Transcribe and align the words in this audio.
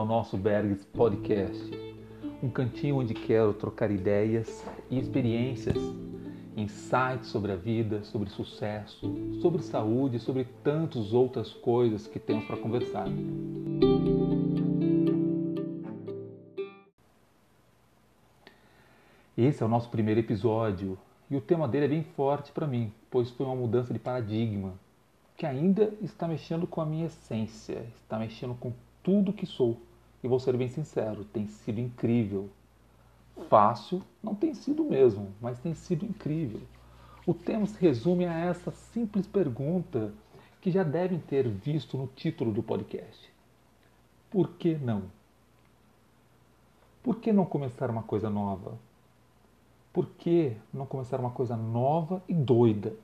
ao 0.00 0.06
nosso 0.06 0.38
Bergs 0.38 0.82
Podcast, 0.86 1.70
um 2.42 2.48
cantinho 2.48 2.96
onde 2.96 3.12
quero 3.12 3.52
trocar 3.52 3.90
ideias 3.90 4.64
e 4.88 4.98
experiências, 4.98 5.76
insights 6.56 7.26
sobre 7.26 7.52
a 7.52 7.56
vida, 7.56 8.02
sobre 8.04 8.30
sucesso, 8.30 9.14
sobre 9.42 9.62
saúde 9.62 10.18
sobre 10.18 10.44
tantas 10.64 11.12
outras 11.12 11.52
coisas 11.52 12.06
que 12.06 12.18
temos 12.18 12.46
para 12.46 12.56
conversar. 12.56 13.06
Esse 19.36 19.62
é 19.62 19.66
o 19.66 19.68
nosso 19.68 19.90
primeiro 19.90 20.20
episódio 20.20 20.98
e 21.30 21.36
o 21.36 21.42
tema 21.42 21.68
dele 21.68 21.84
é 21.84 21.88
bem 21.88 22.04
forte 22.16 22.52
para 22.52 22.66
mim, 22.66 22.90
pois 23.10 23.28
foi 23.28 23.44
uma 23.44 23.54
mudança 23.54 23.92
de 23.92 23.98
paradigma 23.98 24.72
que 25.36 25.44
ainda 25.44 25.92
está 26.00 26.26
mexendo 26.26 26.66
com 26.66 26.80
a 26.80 26.86
minha 26.86 27.04
essência, 27.04 27.84
está 28.02 28.18
mexendo 28.18 28.54
com 28.54 28.72
tudo 29.02 29.30
que 29.30 29.44
sou. 29.44 29.78
E 30.22 30.28
vou 30.28 30.38
ser 30.38 30.56
bem 30.56 30.68
sincero, 30.68 31.24
tem 31.24 31.46
sido 31.46 31.80
incrível. 31.80 32.50
Fácil 33.48 34.02
não 34.22 34.34
tem 34.34 34.54
sido 34.54 34.84
mesmo, 34.84 35.32
mas 35.40 35.58
tem 35.58 35.74
sido 35.74 36.04
incrível. 36.04 36.60
O 37.26 37.32
tema 37.32 37.66
se 37.66 37.80
resume 37.80 38.26
a 38.26 38.38
essa 38.38 38.70
simples 38.70 39.26
pergunta 39.26 40.12
que 40.60 40.70
já 40.70 40.82
devem 40.82 41.18
ter 41.18 41.48
visto 41.48 41.96
no 41.96 42.06
título 42.06 42.52
do 42.52 42.62
podcast. 42.62 43.32
Por 44.30 44.50
que 44.50 44.74
não? 44.74 45.04
Por 47.02 47.16
que 47.16 47.32
não 47.32 47.46
começar 47.46 47.90
uma 47.90 48.02
coisa 48.02 48.28
nova? 48.28 48.78
Por 49.92 50.06
que 50.06 50.56
não 50.72 50.84
começar 50.84 51.18
uma 51.18 51.30
coisa 51.30 51.56
nova 51.56 52.22
e 52.28 52.34
doida? 52.34 52.94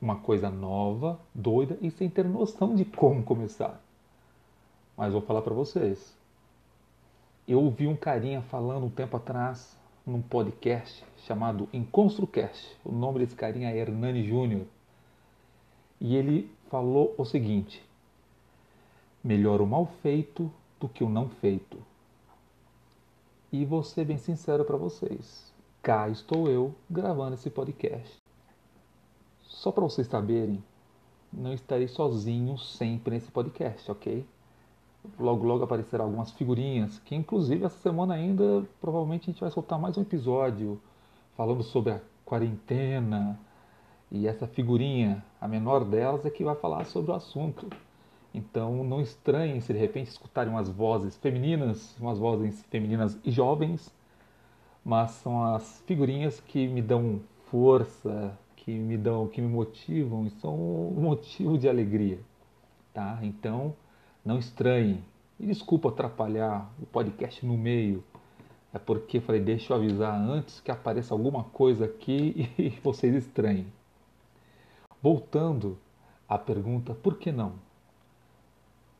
uma 0.00 0.16
coisa 0.16 0.50
nova, 0.50 1.18
doida 1.34 1.78
e 1.80 1.90
sem 1.90 2.08
ter 2.08 2.24
noção 2.24 2.74
de 2.74 2.84
como 2.84 3.22
começar. 3.22 3.80
Mas 4.96 5.12
vou 5.12 5.20
falar 5.20 5.42
para 5.42 5.52
vocês. 5.52 6.16
Eu 7.46 7.60
ouvi 7.60 7.86
um 7.86 7.96
carinha 7.96 8.42
falando 8.42 8.86
um 8.86 8.90
tempo 8.90 9.16
atrás 9.16 9.76
num 10.06 10.22
podcast 10.22 11.04
chamado 11.18 11.68
EnconstruCast. 11.72 12.76
O 12.84 12.90
nome 12.92 13.18
desse 13.18 13.34
carinha 13.34 13.70
é 13.70 13.76
Hernani 13.76 14.26
Júnior. 14.26 14.66
E 16.00 16.16
ele 16.16 16.50
falou 16.70 17.14
o 17.18 17.24
seguinte: 17.24 17.84
melhor 19.22 19.60
o 19.60 19.66
mal 19.66 19.86
feito 20.02 20.50
do 20.80 20.88
que 20.88 21.04
o 21.04 21.08
não 21.08 21.28
feito. 21.28 21.78
E 23.52 23.64
vou 23.64 23.82
ser 23.82 24.04
bem 24.04 24.18
sincero 24.18 24.64
para 24.64 24.76
vocês. 24.76 25.52
Cá 25.82 26.08
estou 26.08 26.48
eu 26.48 26.74
gravando 26.90 27.34
esse 27.34 27.50
podcast. 27.50 28.16
Só 29.42 29.70
para 29.70 29.84
vocês 29.84 30.06
saberem, 30.06 30.62
não 31.32 31.52
estarei 31.52 31.86
sozinho 31.86 32.58
sempre 32.58 33.14
nesse 33.14 33.30
podcast, 33.30 33.90
ok? 33.90 34.26
Logo, 35.18 35.44
logo 35.46 35.64
aparecerão 35.64 36.06
algumas 36.06 36.30
figurinhas, 36.32 36.98
que 37.00 37.14
inclusive 37.14 37.64
essa 37.64 37.78
semana 37.78 38.14
ainda 38.14 38.64
provavelmente 38.80 39.22
a 39.22 39.32
gente 39.32 39.40
vai 39.40 39.50
soltar 39.50 39.78
mais 39.78 39.96
um 39.96 40.02
episódio 40.02 40.80
falando 41.36 41.62
sobre 41.62 41.92
a 41.92 42.00
quarentena. 42.24 43.38
E 44.10 44.26
essa 44.26 44.46
figurinha, 44.46 45.24
a 45.40 45.48
menor 45.48 45.84
delas, 45.84 46.24
é 46.24 46.30
que 46.30 46.44
vai 46.44 46.54
falar 46.54 46.84
sobre 46.84 47.10
o 47.10 47.14
assunto. 47.14 47.68
Então 48.32 48.84
não 48.84 49.00
estranhem 49.00 49.60
se 49.60 49.72
de 49.72 49.78
repente 49.78 50.08
escutarem 50.08 50.52
umas 50.52 50.68
vozes 50.68 51.16
femininas, 51.16 51.96
umas 51.98 52.18
vozes 52.18 52.62
femininas 52.70 53.18
e 53.24 53.30
jovens, 53.30 53.92
mas 54.84 55.12
são 55.12 55.42
as 55.42 55.82
figurinhas 55.86 56.38
que 56.40 56.68
me 56.68 56.82
dão 56.82 57.20
força, 57.50 58.38
que 58.56 58.72
me 58.72 58.96
dão, 58.96 59.26
que 59.26 59.40
me 59.40 59.48
motivam 59.48 60.26
e 60.26 60.30
são 60.30 60.54
um 60.54 61.00
motivo 61.00 61.56
de 61.56 61.68
alegria, 61.68 62.18
tá? 62.92 63.18
Então, 63.22 63.74
não 64.26 64.38
estranhem. 64.40 65.02
E 65.38 65.46
desculpa 65.46 65.88
atrapalhar 65.88 66.68
o 66.82 66.86
podcast 66.86 67.46
no 67.46 67.56
meio. 67.56 68.02
É 68.74 68.78
porque 68.78 69.20
falei, 69.20 69.40
deixa 69.40 69.72
eu 69.72 69.76
avisar 69.76 70.14
antes 70.20 70.60
que 70.60 70.70
apareça 70.70 71.14
alguma 71.14 71.44
coisa 71.44 71.84
aqui 71.84 72.50
e 72.58 72.70
vocês 72.82 73.14
estranhem. 73.14 73.72
Voltando 75.00 75.78
à 76.28 76.36
pergunta, 76.36 76.92
por 76.92 77.16
que 77.18 77.30
não? 77.30 77.52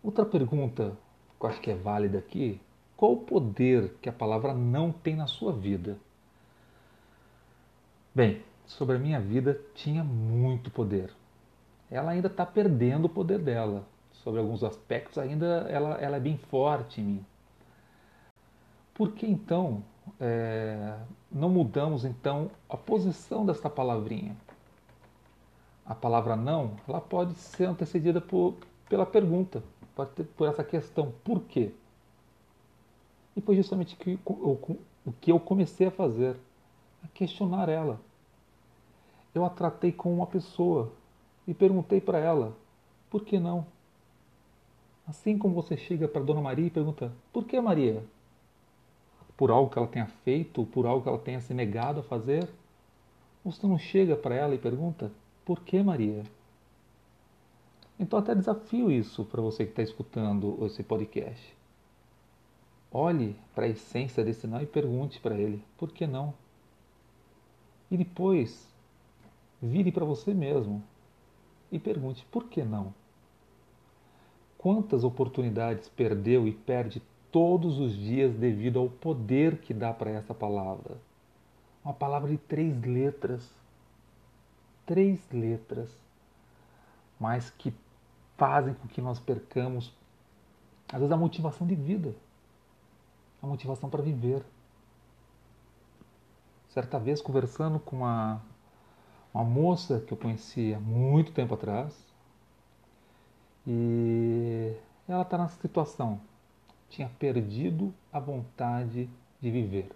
Outra 0.03 0.25
pergunta 0.25 0.97
que 1.39 1.45
eu 1.45 1.51
acho 1.51 1.61
que 1.61 1.71
é 1.71 1.75
válida 1.75 2.19
aqui, 2.19 2.61
qual 2.97 3.13
o 3.13 3.21
poder 3.21 3.95
que 4.01 4.09
a 4.09 4.13
palavra 4.13 4.55
não 4.55 4.93
tem 4.93 5.17
na 5.17 5.27
sua 5.27 5.53
vida? 5.53 5.99
Bem, 8.15 8.43
sobre 8.65 8.97
a 8.97 8.99
minha 8.99 9.21
vida 9.21 9.61
tinha 9.75 10.05
muito 10.05 10.71
poder. 10.71 11.11
Ela 11.91 12.13
ainda 12.13 12.29
está 12.29 12.47
perdendo 12.47 13.07
o 13.07 13.11
poder 13.11 13.39
dela. 13.39 13.85
Sobre 14.27 14.41
alguns 14.41 14.65
aspectos, 14.65 15.19
ainda 15.19 15.69
ela, 15.71 15.95
ela 16.01 16.17
é 16.17 16.21
bem 16.21 16.37
forte 16.37 17.01
em 17.01 17.05
mim. 17.05 17.27
Por 18.93 19.13
que 19.13 19.25
então 19.25 19.85
é, 20.19 20.99
não 21.31 21.49
mudamos 21.49 22.05
então 22.05 22.51
a 22.69 22.77
posição 22.77 23.47
dessa 23.47 23.71
palavrinha? 23.71 24.37
A 25.85 25.95
palavra 25.95 26.35
não, 26.35 26.73
ela 26.89 27.01
pode 27.01 27.35
ser 27.35 27.67
antecedida 27.67 28.21
por, 28.21 28.57
pela 28.89 29.07
pergunta, 29.07 29.63
pode 29.95 30.11
ter, 30.11 30.25
por 30.25 30.49
essa 30.49 30.65
questão, 30.65 31.13
por 31.23 31.43
quê? 31.43 31.73
E 33.37 33.41
foi 33.41 33.55
justamente 33.55 33.95
que, 33.95 34.19
o, 34.25 34.59
o 35.07 35.13
que 35.21 35.31
eu 35.31 35.39
comecei 35.39 35.87
a 35.87 35.93
fazer, 35.93 36.35
a 37.05 37.07
questionar 37.15 37.69
ela 37.69 38.01
eu 39.33 39.45
a 39.45 39.51
tratei 39.51 39.93
como 39.93 40.15
uma 40.15 40.27
pessoa 40.27 40.91
e 41.47 41.53
perguntei 41.53 42.01
para 42.01 42.19
ela: 42.19 42.57
por 43.11 43.23
que 43.23 43.39
não? 43.39 43.67
Assim 45.07 45.39
como 45.39 45.55
você 45.55 45.77
chega 45.77 46.09
para 46.09 46.23
Dona 46.23 46.41
Maria 46.41 46.67
e 46.67 46.71
pergunta: 46.71 47.13
por 47.33 47.45
que 47.45 47.61
Maria? 47.61 48.03
Por 49.37 49.51
algo 49.51 49.71
que 49.71 49.79
ela 49.79 49.87
tenha 49.87 50.07
feito, 50.07 50.65
por 50.67 50.87
algo 50.87 51.03
que 51.03 51.09
ela 51.09 51.19
tenha 51.19 51.41
se 51.41 51.55
negado 51.55 52.01
a 52.01 52.03
fazer? 52.03 52.49
Você 53.45 53.67
não 53.67 53.79
chega 53.79 54.17
para 54.17 54.35
ela 54.35 54.55
e 54.55 54.59
pergunta: 54.59 55.13
por 55.45 55.61
que 55.61 55.83
Maria? 55.83 56.23
Então, 57.99 58.19
até 58.19 58.35
desafio 58.35 58.91
isso 58.91 59.25
para 59.25 59.41
você 59.41 59.65
que 59.65 59.71
está 59.71 59.83
escutando 59.83 60.59
esse 60.67 60.83
podcast. 60.83 61.57
Olhe 62.93 63.37
para 63.55 63.65
a 63.65 63.69
essência 63.69 64.23
desse 64.25 64.47
não 64.47 64.61
e 64.61 64.67
pergunte 64.67 65.21
para 65.21 65.37
ele: 65.37 65.63
por 65.79 65.93
que 65.93 66.07
não? 66.07 66.35
E 67.91 67.97
depois, 67.97 68.67
Vire 69.61 69.91
para 69.91 70.05
você 70.05 70.35
mesmo 70.35 70.83
e 71.73 71.79
pergunte: 71.79 72.25
por 72.31 72.45
que 72.45 72.63
não? 72.63 72.95
Quantas 74.67 75.05
oportunidades 75.05 75.89
perdeu 75.89 76.45
e 76.45 76.51
perde 76.51 77.01
todos 77.31 77.79
os 77.79 77.95
dias 77.95 78.35
devido 78.35 78.81
ao 78.81 78.89
poder 78.89 79.59
que 79.59 79.73
dá 79.73 79.93
para 79.93 80.11
essa 80.11 80.35
palavra? 80.35 80.99
Uma 81.85 81.95
palavra 81.95 82.29
de 82.29 82.37
três 82.37 82.83
letras. 82.83 83.49
Três 84.85 85.21
letras, 85.31 85.97
mas 87.21 87.49
que 87.49 87.73
fazem 88.37 88.75
com 88.75 88.89
que 88.89 89.01
nós 89.01 89.21
percamos, 89.21 89.95
às 90.89 90.99
vezes, 90.99 91.13
a 91.13 91.17
motivação 91.17 91.65
de 91.65 91.77
vida, 91.77 92.13
a 93.41 93.47
motivação 93.47 93.89
para 93.89 94.03
viver. 94.03 94.45
Certa 96.71 96.99
vez, 96.99 97.23
conversando 97.23 97.79
com 97.79 97.99
uma 97.99 98.43
uma 99.33 99.45
moça 99.45 100.01
que 100.01 100.13
eu 100.13 100.19
conheci 100.19 100.75
há 100.75 100.81
muito 100.81 101.31
tempo 101.31 101.55
atrás. 101.55 102.06
E 103.67 104.77
ela 105.09 105.23
está 105.23 105.37
nessa 105.37 105.61
situação. 105.61 106.21
Tinha 106.89 107.11
perdido 107.19 107.93
a 108.13 108.21
vontade 108.21 109.11
de 109.41 109.51
viver. 109.51 109.91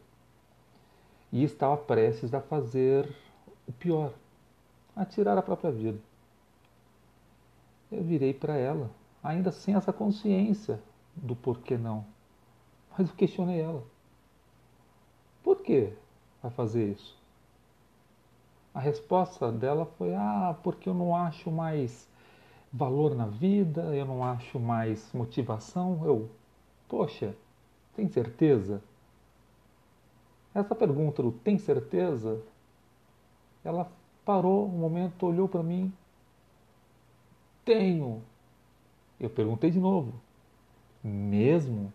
E 1.32 1.44
estava 1.44 1.76
prestes 1.76 2.34
a 2.34 2.40
fazer 2.40 3.08
o 3.66 3.72
pior, 3.72 4.12
a 4.96 5.04
tirar 5.04 5.38
a 5.38 5.42
própria 5.42 5.70
vida. 5.70 5.98
Eu 7.90 8.02
virei 8.02 8.34
para 8.34 8.56
ela, 8.56 8.90
ainda 9.22 9.52
sem 9.52 9.74
essa 9.74 9.92
consciência 9.92 10.80
do 11.14 11.36
porquê 11.36 11.76
não. 11.76 12.04
Mas 12.96 13.08
eu 13.08 13.14
questionei 13.14 13.60
ela. 13.60 13.84
Por 15.42 15.62
que 15.62 15.92
vai 16.42 16.50
fazer 16.50 16.92
isso? 16.92 17.18
A 18.74 18.80
resposta 18.80 19.50
dela 19.50 19.86
foi: 19.98 20.14
ah, 20.14 20.56
porque 20.62 20.88
eu 20.88 20.94
não 20.94 21.14
acho 21.14 21.50
mais 21.50 22.08
valor 22.72 23.14
na 23.14 23.26
vida, 23.26 23.82
eu 23.94 24.04
não 24.04 24.24
acho 24.24 24.58
mais 24.58 25.12
motivação. 25.12 26.04
Eu, 26.04 26.30
poxa, 26.88 27.34
tem 27.94 28.08
certeza? 28.08 28.82
Essa 30.54 30.74
pergunta 30.74 31.22
do 31.22 31.32
tem 31.32 31.58
certeza? 31.58 32.42
Ela 33.64 33.90
parou 34.24 34.66
um 34.66 34.78
momento, 34.78 35.26
olhou 35.26 35.48
para 35.48 35.62
mim. 35.62 35.92
Tenho. 37.64 38.22
Eu 39.18 39.30
perguntei 39.30 39.70
de 39.70 39.78
novo. 39.78 40.14
Mesmo? 41.02 41.92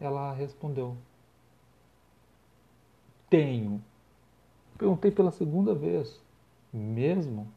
Ela 0.00 0.32
respondeu: 0.32 0.96
Tenho. 3.28 3.82
Perguntei 4.78 5.10
pela 5.10 5.32
segunda 5.32 5.74
vez, 5.74 6.20
mesmo? 6.72 7.48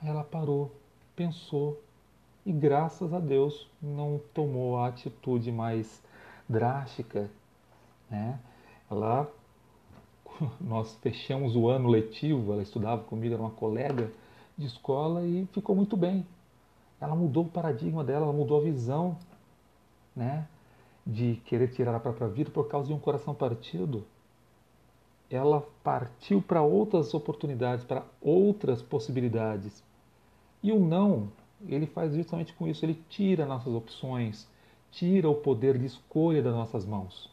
Aí 0.00 0.08
ela 0.08 0.22
parou, 0.22 0.70
pensou 1.18 1.82
e 2.46 2.52
graças 2.52 3.12
a 3.12 3.18
Deus 3.18 3.68
não 3.82 4.20
tomou 4.32 4.78
a 4.78 4.86
atitude 4.86 5.50
mais 5.50 6.00
drástica, 6.48 7.28
né? 8.08 8.38
Ela 8.88 9.28
nós 10.60 10.96
fechamos 11.02 11.56
o 11.56 11.68
ano 11.68 11.88
letivo, 11.88 12.52
ela 12.52 12.62
estudava 12.62 13.02
comigo, 13.02 13.34
era 13.34 13.42
uma 13.42 13.50
colega 13.50 14.12
de 14.56 14.66
escola 14.66 15.24
e 15.24 15.44
ficou 15.52 15.74
muito 15.74 15.96
bem. 15.96 16.24
Ela 17.00 17.16
mudou 17.16 17.44
o 17.44 17.48
paradigma 17.48 18.04
dela, 18.04 18.24
ela 18.26 18.32
mudou 18.32 18.58
a 18.58 18.62
visão, 18.62 19.18
né, 20.14 20.46
de 21.04 21.42
querer 21.46 21.68
tirar 21.72 21.94
a 21.96 22.00
própria 22.00 22.28
vida 22.28 22.50
por 22.50 22.68
causa 22.68 22.86
de 22.86 22.94
um 22.94 22.98
coração 22.98 23.34
partido. 23.34 24.04
Ela 25.28 25.66
partiu 25.82 26.40
para 26.40 26.62
outras 26.62 27.12
oportunidades, 27.12 27.84
para 27.84 28.04
outras 28.20 28.80
possibilidades. 28.80 29.82
E 30.62 30.72
o 30.72 30.80
não, 30.80 31.30
ele 31.66 31.86
faz 31.86 32.14
justamente 32.14 32.52
com 32.54 32.66
isso, 32.66 32.84
ele 32.84 33.02
tira 33.08 33.46
nossas 33.46 33.72
opções, 33.72 34.48
tira 34.90 35.28
o 35.28 35.34
poder 35.34 35.78
de 35.78 35.86
escolha 35.86 36.42
das 36.42 36.54
nossas 36.54 36.84
mãos. 36.84 37.30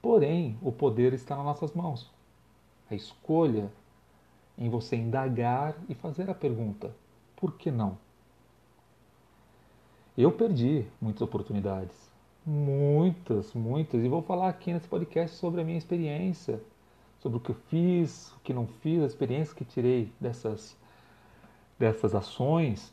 Porém, 0.00 0.56
o 0.62 0.70
poder 0.70 1.12
está 1.12 1.36
nas 1.36 1.44
nossas 1.44 1.72
mãos. 1.72 2.10
A 2.90 2.94
escolha 2.94 3.70
em 4.56 4.68
você 4.68 4.96
indagar 4.96 5.76
e 5.88 5.94
fazer 5.94 6.30
a 6.30 6.34
pergunta: 6.34 6.94
por 7.36 7.54
que 7.54 7.70
não? 7.70 7.98
Eu 10.16 10.32
perdi 10.32 10.84
muitas 11.00 11.22
oportunidades. 11.22 11.96
Muitas, 12.44 13.54
muitas. 13.54 14.02
E 14.02 14.08
vou 14.08 14.22
falar 14.22 14.48
aqui 14.48 14.72
nesse 14.72 14.88
podcast 14.88 15.36
sobre 15.36 15.60
a 15.60 15.64
minha 15.64 15.78
experiência, 15.78 16.60
sobre 17.20 17.38
o 17.38 17.40
que 17.40 17.50
eu 17.50 17.54
fiz, 17.68 18.32
o 18.32 18.40
que 18.40 18.52
não 18.52 18.66
fiz, 18.66 19.02
as 19.02 19.12
experiências 19.12 19.52
que 19.52 19.64
tirei 19.64 20.12
dessas, 20.20 20.76
dessas 21.78 22.14
ações, 22.14 22.92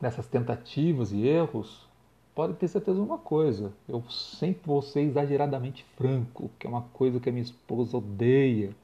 dessas 0.00 0.26
tentativas 0.26 1.12
e 1.12 1.26
erros. 1.26 1.88
Pode 2.34 2.54
ter 2.54 2.68
certeza 2.68 2.98
de 2.98 3.04
uma 3.04 3.18
coisa, 3.18 3.72
eu 3.88 4.02
sempre 4.08 4.62
vou 4.64 4.80
ser 4.80 5.00
exageradamente 5.00 5.84
franco, 5.96 6.50
que 6.58 6.66
é 6.66 6.70
uma 6.70 6.82
coisa 6.92 7.20
que 7.20 7.28
a 7.28 7.32
minha 7.32 7.42
esposa 7.42 7.96
odeia. 7.96 8.74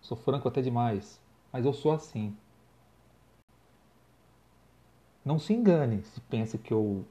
Sou 0.00 0.16
franco 0.16 0.48
até 0.48 0.62
demais, 0.62 1.20
mas 1.52 1.64
eu 1.64 1.72
sou 1.72 1.92
assim. 1.92 2.34
Não 5.24 5.38
se 5.38 5.52
engane 5.52 6.02
se 6.02 6.20
pensa 6.22 6.58
que 6.58 6.72
eu 6.72 7.04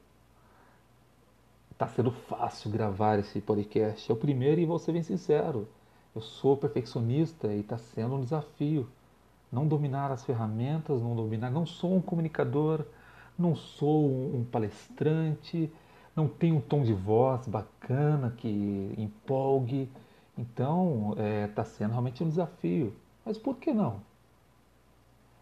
está 1.70 1.88
sendo 1.88 2.10
fácil 2.12 2.70
gravar 2.70 3.18
esse 3.18 3.40
podcast. 3.40 4.10
É 4.10 4.14
o 4.14 4.16
primeiro 4.16 4.60
e 4.60 4.66
vou 4.66 4.78
ser 4.78 4.92
bem 4.92 5.02
sincero. 5.02 5.66
Eu 6.14 6.20
sou 6.20 6.56
perfeccionista 6.56 7.48
e 7.48 7.60
está 7.60 7.78
sendo 7.78 8.14
um 8.14 8.20
desafio. 8.20 8.88
Não 9.52 9.68
dominar 9.68 10.10
as 10.10 10.24
ferramentas, 10.24 11.02
não 11.02 11.14
dominar. 11.14 11.50
Não 11.50 11.66
sou 11.66 11.94
um 11.94 12.00
comunicador, 12.00 12.86
não 13.38 13.54
sou 13.54 14.06
um 14.34 14.44
palestrante, 14.44 15.70
não 16.16 16.26
tenho 16.26 16.56
um 16.56 16.60
tom 16.60 16.82
de 16.82 16.94
voz 16.94 17.46
bacana 17.46 18.30
que 18.36 18.94
empolgue. 18.96 19.90
Então, 20.38 21.10
está 21.12 21.22
é, 21.22 21.46
tá 21.48 21.64
sendo 21.64 21.90
realmente 21.90 22.24
um 22.24 22.28
desafio. 22.28 22.94
Mas 23.24 23.36
por 23.36 23.56
que 23.56 23.72
não? 23.74 24.00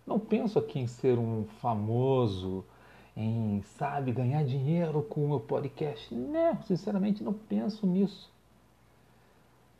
Não 0.06 0.18
penso 0.18 0.58
aqui 0.58 0.80
em 0.80 0.88
ser 0.88 1.16
um 1.16 1.44
famoso, 1.60 2.64
em, 3.16 3.62
sabe, 3.62 4.10
ganhar 4.10 4.44
dinheiro 4.44 5.02
com 5.04 5.24
o 5.24 5.28
meu 5.28 5.40
podcast. 5.40 6.12
Não, 6.12 6.60
sinceramente 6.62 7.22
não 7.22 7.32
penso 7.32 7.86
nisso. 7.86 8.28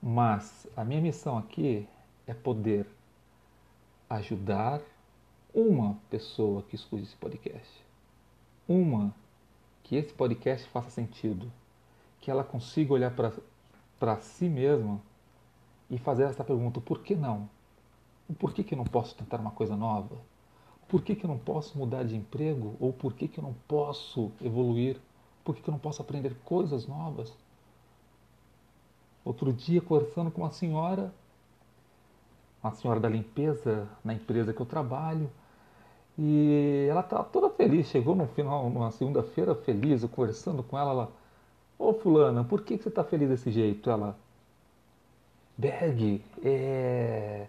Mas 0.01 0.69
a 0.77 0.85
minha 0.85 1.01
missão 1.01 1.37
aqui 1.37 1.87
é 2.27 2.33
poder 2.33 2.87
ajudar 4.11 4.83
uma 5.55 5.97
pessoa 6.11 6.63
que 6.65 6.75
escute 6.75 7.05
esse 7.05 7.17
podcast. 7.17 7.87
Uma 8.69 9.15
que 9.85 9.95
esse 9.95 10.13
podcast 10.13 10.69
faça 10.69 10.91
sentido. 10.91 11.51
Que 12.21 12.31
ela 12.31 12.45
consiga 12.45 12.93
olhar 12.93 13.15
para 13.99 14.21
si 14.21 14.49
mesma 14.49 15.01
e 15.89 15.97
fazer 15.97 16.25
essa 16.25 16.45
pergunta: 16.45 16.81
por 16.81 17.03
que 17.03 17.15
não? 17.15 17.49
Por 18.39 18.53
que, 18.53 18.63
que 18.63 18.75
eu 18.75 18.79
não 18.79 18.85
posso 18.85 19.15
tentar 19.15 19.41
uma 19.41 19.51
coisa 19.51 19.77
nova? 19.77 20.17
Por 20.89 21.03
que, 21.03 21.15
que 21.15 21.25
eu 21.25 21.29
não 21.29 21.39
posso 21.39 21.79
mudar 21.79 22.05
de 22.05 22.17
emprego? 22.17 22.77
Ou 22.81 22.93
por 22.93 23.15
que, 23.15 23.29
que 23.29 23.39
eu 23.39 23.45
não 23.45 23.55
posso 23.67 24.31
evoluir? 24.41 25.01
Por 25.45 25.55
que, 25.55 25.63
que 25.63 25.71
eu 25.71 25.73
não 25.73 25.79
posso 25.79 26.03
aprender 26.03 26.35
coisas 26.45 26.87
novas? 26.87 27.33
Outro 29.25 29.53
dia, 29.53 29.81
conversando 29.81 30.31
com 30.31 30.43
uma 30.43 30.51
senhora, 30.51 31.13
uma 32.63 32.73
senhora 32.73 33.01
da 33.01 33.09
limpeza 33.09 33.89
na 34.05 34.15
empresa 34.15 34.53
que 34.53 34.61
eu 34.61 34.67
trabalho, 34.67 35.31
e 36.19 36.87
ela 36.91 37.01
estava 37.01 37.25
toda 37.25 37.51
feliz. 37.51 37.87
Chegou 37.89 38.15
no 38.15 38.27
final, 38.29 38.69
numa 38.69 38.91
segunda-feira, 38.91 39.55
feliz, 39.55 40.03
eu 40.03 40.09
conversando 40.09 40.63
com 40.63 40.79
ela. 40.79 40.91
Ela, 40.91 41.13
Ô 41.79 41.95
Fulana, 41.95 42.45
por 42.45 42.63
que, 42.63 42.77
que 42.77 42.83
você 42.83 42.91
está 42.91 43.03
feliz 43.03 43.29
desse 43.29 43.51
jeito? 43.51 43.89
Ela, 43.89 44.17
Berg, 45.57 46.23
é 46.45 47.47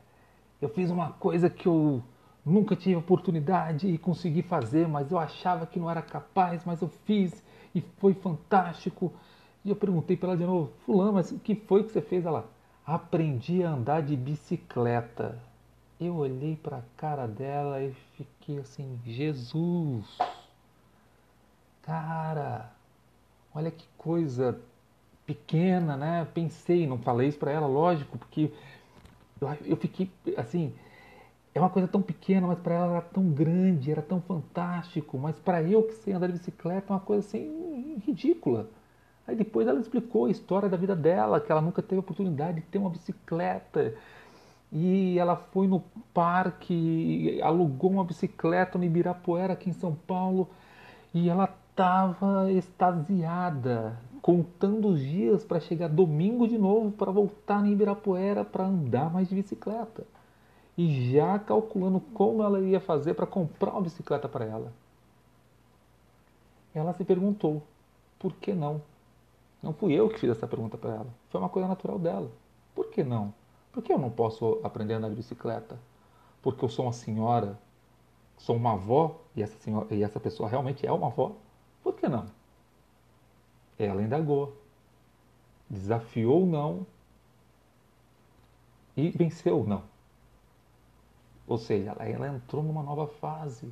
eu 0.61 0.69
fiz 0.69 0.91
uma 0.91 1.11
coisa 1.13 1.49
que 1.49 1.67
eu 1.67 2.03
nunca 2.45 2.75
tive 2.75 2.95
oportunidade 2.95 3.87
e 3.87 3.97
consegui 3.97 4.43
fazer, 4.43 4.87
mas 4.87 5.11
eu 5.11 5.17
achava 5.17 5.65
que 5.65 5.79
não 5.79 5.89
era 5.89 6.01
capaz, 6.01 6.63
mas 6.63 6.81
eu 6.81 6.87
fiz 6.87 7.43
e 7.73 7.81
foi 7.81 8.13
fantástico. 8.13 9.11
E 9.65 9.69
eu 9.69 9.75
perguntei 9.75 10.15
para 10.15 10.29
ela 10.29 10.37
de 10.37 10.45
novo, 10.45 10.71
fulano, 10.85 11.13
mas 11.13 11.31
o 11.31 11.39
que 11.39 11.55
foi 11.55 11.83
que 11.83 11.91
você 11.91 12.01
fez? 12.01 12.25
Ela, 12.25 12.47
aprendi 12.85 13.63
a 13.63 13.71
andar 13.71 14.01
de 14.01 14.15
bicicleta. 14.15 15.37
Eu 15.99 16.15
olhei 16.15 16.55
para 16.55 16.77
a 16.77 16.83
cara 16.97 17.27
dela 17.27 17.81
e 17.83 17.93
fiquei 18.17 18.59
assim, 18.59 18.99
Jesus, 19.05 20.17
cara, 21.81 22.71
olha 23.53 23.69
que 23.69 23.85
coisa 23.97 24.59
pequena, 25.25 25.95
né? 25.95 26.27
Pensei, 26.33 26.87
não 26.87 26.97
falei 26.97 27.27
isso 27.27 27.37
para 27.37 27.51
ela, 27.51 27.67
lógico, 27.67 28.17
porque 28.17 28.51
eu, 29.39 29.47
eu 29.65 29.77
fiquei 29.77 30.09
assim, 30.37 30.73
é 31.53 31.59
uma 31.59 31.69
coisa 31.69 31.87
tão 31.87 32.01
pequena, 32.01 32.47
mas 32.47 32.59
para 32.59 32.75
ela 32.75 32.91
era 32.93 33.01
tão 33.01 33.29
grande, 33.29 33.91
era 33.91 34.01
tão 34.01 34.21
fantástico, 34.21 35.17
mas 35.17 35.37
para 35.39 35.61
eu 35.61 35.83
que 35.83 35.93
sei 35.93 36.13
andar 36.13 36.27
de 36.27 36.33
bicicleta 36.33 36.91
é 36.91 36.93
uma 36.93 36.99
coisa 36.99 37.25
assim 37.27 38.01
ridícula. 38.05 38.67
Aí 39.27 39.35
depois 39.35 39.67
ela 39.67 39.79
explicou 39.79 40.25
a 40.25 40.31
história 40.31 40.67
da 40.67 40.77
vida 40.77 40.95
dela, 40.95 41.39
que 41.39 41.51
ela 41.51 41.61
nunca 41.61 41.81
teve 41.81 41.99
oportunidade 41.99 42.61
de 42.61 42.67
ter 42.67 42.77
uma 42.77 42.89
bicicleta. 42.89 43.93
E 44.71 45.19
ela 45.19 45.35
foi 45.35 45.67
no 45.67 45.83
parque, 46.13 47.39
alugou 47.43 47.91
uma 47.91 48.03
bicicleta 48.03 48.77
no 48.77 48.85
Ibirapuera, 48.85 49.53
aqui 49.53 49.69
em 49.69 49.73
São 49.73 49.93
Paulo, 49.93 50.49
e 51.13 51.29
ela 51.29 51.53
estava 51.69 52.51
extasiada, 52.51 53.97
contando 54.21 54.89
os 54.89 54.99
dias 54.99 55.43
para 55.43 55.59
chegar 55.59 55.89
domingo 55.89 56.47
de 56.47 56.57
novo 56.57 56.91
para 56.91 57.11
voltar 57.11 57.65
em 57.65 57.71
Ibirapuera 57.71 58.45
para 58.45 58.65
andar 58.65 59.11
mais 59.11 59.27
de 59.27 59.35
bicicleta. 59.35 60.03
E 60.77 61.11
já 61.11 61.37
calculando 61.37 61.99
como 62.13 62.41
ela 62.43 62.59
ia 62.61 62.79
fazer 62.79 63.13
para 63.13 63.27
comprar 63.27 63.71
uma 63.71 63.81
bicicleta 63.81 64.27
para 64.29 64.45
ela. 64.45 64.71
Ela 66.73 66.93
se 66.93 67.03
perguntou: 67.03 67.61
por 68.17 68.33
que 68.35 68.53
não? 68.53 68.81
Não 69.61 69.73
fui 69.73 69.93
eu 69.93 70.09
que 70.09 70.19
fiz 70.19 70.29
essa 70.29 70.47
pergunta 70.47 70.77
para 70.77 70.95
ela. 70.95 71.13
Foi 71.29 71.39
uma 71.39 71.49
coisa 71.49 71.67
natural 71.67 71.99
dela. 71.99 72.31
Por 72.73 72.89
que 72.89 73.03
não? 73.03 73.33
Por 73.71 73.83
que 73.83 73.93
eu 73.93 73.99
não 73.99 74.09
posso 74.09 74.59
aprender 74.63 74.95
a 74.95 74.97
andar 74.97 75.09
de 75.09 75.15
bicicleta? 75.15 75.79
Porque 76.41 76.65
eu 76.65 76.69
sou 76.69 76.85
uma 76.85 76.93
senhora, 76.93 77.59
sou 78.37 78.55
uma 78.55 78.73
avó 78.73 79.21
e 79.35 79.43
essa, 79.43 79.57
senhora, 79.59 79.93
e 79.93 80.03
essa 80.03 80.19
pessoa 80.19 80.49
realmente 80.49 80.85
é 80.85 80.91
uma 80.91 81.07
avó? 81.07 81.35
Por 81.83 81.93
que 81.95 82.07
não? 82.07 82.25
Ela 83.77 84.01
indagou, 84.01 84.55
desafiou 85.69 86.43
o 86.43 86.45
não 86.45 86.85
e 88.97 89.09
venceu 89.09 89.61
o 89.61 89.67
não. 89.67 89.83
Ou 91.47 91.57
seja, 91.57 91.91
ela, 91.91 92.07
ela 92.07 92.27
entrou 92.35 92.63
numa 92.63 92.83
nova 92.83 93.07
fase, 93.07 93.71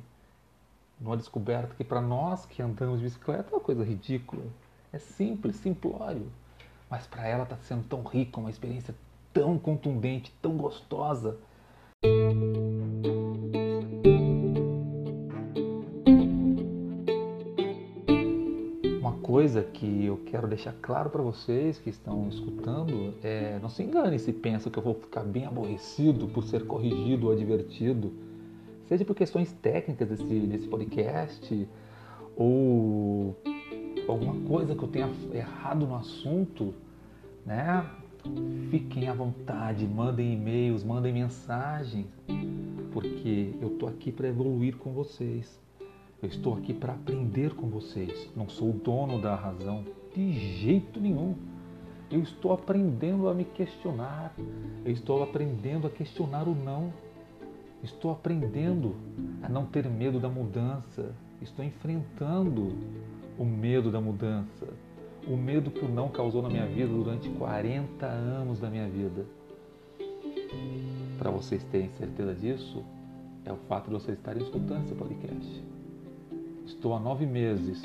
numa 1.00 1.16
descoberta 1.16 1.74
que 1.74 1.84
para 1.84 2.00
nós 2.00 2.46
que 2.46 2.62
andamos 2.62 2.98
de 2.98 3.04
bicicleta 3.04 3.50
é 3.50 3.54
uma 3.54 3.60
coisa 3.60 3.84
ridícula, 3.84 4.44
é 4.92 4.98
simples, 4.98 5.56
simplório, 5.56 6.30
mas 6.88 7.06
para 7.06 7.26
ela 7.26 7.44
está 7.44 7.56
sendo 7.56 7.84
tão 7.84 8.02
rica, 8.02 8.40
uma 8.40 8.50
experiência 8.50 8.94
tão 9.32 9.58
contundente, 9.58 10.32
tão 10.42 10.56
gostosa. 10.56 11.38
coisa 19.30 19.62
que 19.62 20.06
eu 20.06 20.16
quero 20.26 20.48
deixar 20.48 20.74
claro 20.82 21.08
para 21.08 21.22
vocês 21.22 21.78
que 21.78 21.88
estão 21.88 22.28
escutando 22.28 23.14
é 23.22 23.60
não 23.62 23.68
se 23.68 23.80
engane 23.80 24.18
se 24.18 24.32
pensa 24.32 24.68
que 24.68 24.76
eu 24.76 24.82
vou 24.82 24.94
ficar 24.94 25.22
bem 25.22 25.46
aborrecido 25.46 26.26
por 26.26 26.42
ser 26.42 26.66
corrigido 26.66 27.28
ou 27.28 27.32
advertido, 27.32 28.12
seja 28.88 29.04
por 29.04 29.14
questões 29.14 29.52
técnicas 29.52 30.08
desse, 30.08 30.24
desse 30.24 30.66
podcast 30.66 31.68
ou 32.36 33.36
alguma 34.10 34.34
coisa 34.48 34.74
que 34.74 34.82
eu 34.82 34.88
tenha 34.88 35.10
errado 35.32 35.86
no 35.86 35.94
assunto, 35.94 36.74
né? 37.44 37.88
Fiquem 38.70 39.08
à 39.08 39.14
vontade, 39.14 39.86
mandem 39.86 40.34
e-mails, 40.34 40.84
mandem 40.84 41.12
mensagens, 41.12 42.06
porque 42.92 43.54
eu 43.60 43.70
tô 43.70 43.86
aqui 43.86 44.12
para 44.12 44.28
evoluir 44.28 44.76
com 44.76 44.92
vocês. 44.92 45.58
Eu 46.22 46.28
estou 46.28 46.54
aqui 46.54 46.74
para 46.74 46.92
aprender 46.92 47.54
com 47.54 47.68
vocês. 47.68 48.28
Não 48.36 48.46
sou 48.46 48.70
o 48.70 48.72
dono 48.74 49.20
da 49.22 49.34
razão 49.34 49.84
de 50.14 50.32
jeito 50.58 51.00
nenhum. 51.00 51.34
Eu 52.10 52.20
estou 52.20 52.52
aprendendo 52.52 53.26
a 53.26 53.32
me 53.32 53.44
questionar. 53.44 54.34
Eu 54.84 54.92
estou 54.92 55.22
aprendendo 55.22 55.86
a 55.86 55.90
questionar 55.90 56.46
o 56.46 56.54
não. 56.54 56.92
Estou 57.82 58.10
aprendendo 58.10 58.94
a 59.42 59.48
não 59.48 59.64
ter 59.64 59.88
medo 59.88 60.20
da 60.20 60.28
mudança. 60.28 61.14
Estou 61.40 61.64
enfrentando 61.64 62.76
o 63.40 63.44
medo 63.46 63.90
da 63.90 64.02
mudança. 64.02 64.68
O 65.26 65.34
medo 65.34 65.70
que 65.70 65.82
o 65.82 65.88
não 65.88 66.10
causou 66.10 66.42
na 66.42 66.50
minha 66.50 66.66
vida 66.66 66.92
durante 66.92 67.26
40 67.30 68.04
anos 68.04 68.60
da 68.60 68.68
minha 68.68 68.86
vida. 68.86 69.24
Para 71.18 71.30
vocês 71.30 71.64
terem 71.64 71.88
certeza 71.92 72.34
disso, 72.34 72.84
é 73.46 73.50
o 73.50 73.56
fato 73.66 73.86
de 73.86 73.92
vocês 73.92 74.18
estarem 74.18 74.42
escutando 74.42 74.84
esse 74.84 74.94
podcast. 74.94 75.64
Estou 76.66 76.94
há 76.94 77.00
nove 77.00 77.24
meses 77.24 77.82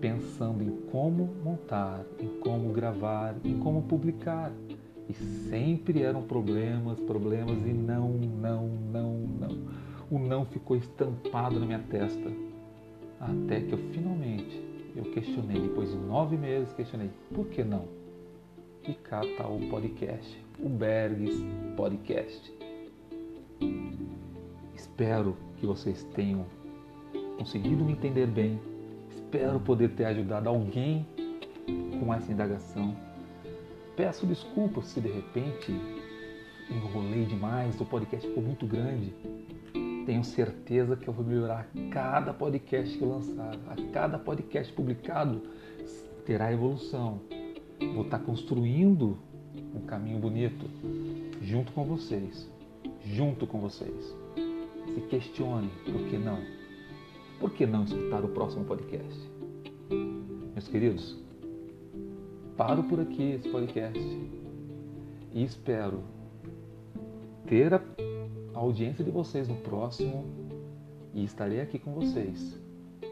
pensando 0.00 0.62
em 0.62 0.70
como 0.92 1.28
montar, 1.44 2.04
em 2.20 2.28
como 2.38 2.72
gravar, 2.72 3.34
em 3.44 3.58
como 3.58 3.82
publicar. 3.82 4.52
E 5.08 5.14
sempre 5.14 6.00
eram 6.00 6.22
problemas, 6.22 7.00
problemas 7.00 7.58
e 7.66 7.72
não, 7.72 8.10
não, 8.10 8.68
não, 8.68 9.18
não. 9.18 9.58
O 10.08 10.16
não 10.16 10.44
ficou 10.44 10.76
estampado 10.76 11.58
na 11.58 11.66
minha 11.66 11.80
testa. 11.80 12.51
Até 13.22 13.60
que 13.60 13.72
eu 13.72 13.78
finalmente 13.92 14.60
eu 14.96 15.04
questionei, 15.04 15.60
depois 15.60 15.90
de 15.90 15.96
nove 15.96 16.36
meses 16.36 16.72
questionei, 16.72 17.08
por 17.32 17.46
que 17.46 17.62
não? 17.62 17.86
E 18.86 18.92
cá 18.94 19.24
está 19.24 19.46
o 19.46 19.60
podcast, 19.68 20.44
o 20.58 20.68
Bergs 20.68 21.40
Podcast. 21.76 22.52
Espero 24.74 25.36
que 25.56 25.64
vocês 25.64 26.02
tenham 26.14 26.44
conseguido 27.38 27.84
me 27.84 27.92
entender 27.92 28.26
bem. 28.26 28.60
Espero 29.08 29.60
poder 29.60 29.90
ter 29.90 30.06
ajudado 30.06 30.48
alguém 30.48 31.06
com 32.00 32.12
essa 32.12 32.32
indagação. 32.32 32.96
Peço 33.96 34.26
desculpas 34.26 34.86
se 34.86 35.00
de 35.00 35.08
repente 35.08 35.72
enrolei 36.68 37.24
demais, 37.26 37.80
o 37.80 37.84
podcast 37.84 38.26
ficou 38.26 38.42
muito 38.42 38.66
grande. 38.66 39.14
Tenho 40.04 40.24
certeza 40.24 40.96
que 40.96 41.08
eu 41.08 41.14
vou 41.14 41.24
melhorar 41.24 41.68
cada 41.90 42.34
podcast 42.34 42.96
que 42.96 43.02
eu 43.02 43.08
lançar, 43.08 43.54
a 43.68 43.92
cada 43.92 44.18
podcast 44.18 44.72
publicado 44.72 45.42
terá 46.24 46.52
evolução. 46.52 47.20
Vou 47.94 48.02
estar 48.02 48.18
construindo 48.20 49.18
um 49.74 49.80
caminho 49.86 50.18
bonito 50.18 50.66
junto 51.40 51.72
com 51.72 51.84
vocês, 51.84 52.50
junto 53.04 53.46
com 53.46 53.60
vocês. 53.60 54.16
Se 54.94 55.00
questione, 55.02 55.70
por 55.84 56.02
que 56.08 56.18
não? 56.18 56.38
Por 57.38 57.52
que 57.52 57.66
não 57.66 57.84
escutar 57.84 58.24
o 58.24 58.28
próximo 58.28 58.64
podcast? 58.64 59.30
Meus 60.52 60.68
queridos, 60.68 61.16
paro 62.56 62.82
por 62.84 63.00
aqui 63.00 63.32
esse 63.32 63.48
podcast 63.48 64.00
e 65.32 65.42
espero 65.42 66.02
ter 67.52 67.74
a 67.74 67.82
audiência 68.54 69.04
de 69.04 69.10
vocês 69.10 69.46
no 69.46 69.56
próximo 69.56 70.24
e 71.12 71.22
estarei 71.22 71.60
aqui 71.60 71.78
com 71.78 71.92
vocês 71.92 72.58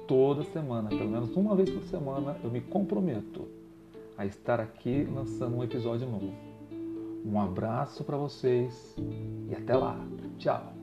toda 0.08 0.42
semana, 0.44 0.88
pelo 0.88 1.10
menos 1.10 1.36
uma 1.36 1.54
vez 1.54 1.68
por 1.68 1.82
semana, 1.82 2.38
eu 2.42 2.50
me 2.50 2.62
comprometo 2.62 3.46
a 4.16 4.24
estar 4.24 4.58
aqui 4.58 5.06
lançando 5.14 5.58
um 5.58 5.62
episódio 5.62 6.08
novo. 6.08 6.32
Um 7.22 7.38
abraço 7.38 8.02
para 8.02 8.16
vocês 8.16 8.96
e 9.46 9.54
até 9.54 9.76
lá. 9.76 10.00
Tchau. 10.38 10.79